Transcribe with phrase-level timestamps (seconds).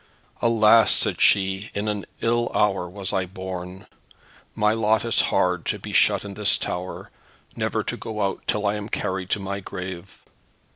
[0.41, 3.85] "Alas," said she, "in an ill hour was I born.
[4.55, 7.11] My lot is hard to be shut in this tower,
[7.55, 10.23] never to go out till I am carried to my grave.